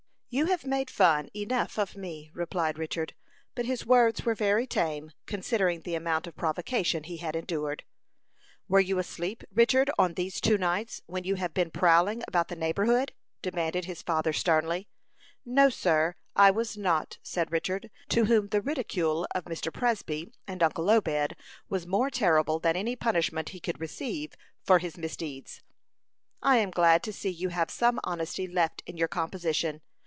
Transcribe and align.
"You 0.33 0.45
have 0.45 0.63
made 0.65 0.89
fun 0.89 1.27
enough 1.35 1.77
of 1.77 1.97
me," 1.97 2.31
replied 2.33 2.77
Richard; 2.79 3.13
but 3.53 3.65
his 3.65 3.85
words 3.85 4.23
were 4.23 4.33
very 4.33 4.65
tame, 4.65 5.11
considering 5.25 5.81
the 5.81 5.93
amount 5.95 6.25
of 6.25 6.37
provocation 6.37 7.03
he 7.03 7.17
had 7.17 7.35
endured. 7.35 7.83
"Were 8.69 8.79
you 8.79 8.97
asleep, 8.97 9.43
Richard, 9.53 9.91
on 9.99 10.13
these 10.13 10.39
two 10.39 10.57
nights 10.57 11.01
when 11.05 11.25
you 11.25 11.35
have 11.35 11.53
been 11.53 11.69
prowling 11.69 12.23
about 12.29 12.47
the 12.47 12.55
neighborhood?" 12.55 13.11
demanded 13.41 13.83
his 13.83 14.01
father, 14.03 14.31
sternly. 14.31 14.87
"No, 15.43 15.69
sir, 15.69 16.15
I 16.33 16.49
was 16.49 16.77
not," 16.77 17.17
said 17.21 17.51
Richard, 17.51 17.91
to 18.07 18.23
whom 18.23 18.47
the 18.47 18.61
ridicule 18.61 19.27
of 19.35 19.43
Mr. 19.43 19.69
Presby 19.73 20.31
and 20.47 20.63
uncle 20.63 20.89
Obed 20.89 21.35
was 21.67 21.85
more 21.85 22.09
terrible 22.09 22.57
than 22.57 22.77
any 22.77 22.95
punishment 22.95 23.49
he 23.49 23.59
could 23.59 23.81
receive 23.81 24.35
for 24.63 24.79
his 24.79 24.95
misdeeds. 24.97 25.61
"I 26.41 26.55
am 26.55 26.71
glad 26.71 27.03
to 27.03 27.11
see 27.11 27.29
you 27.29 27.49
have 27.49 27.69
some 27.69 27.99
honesty 28.05 28.47
left 28.47 28.81
in 28.85 28.95
your 28.95 29.09
composition. 29.09 29.81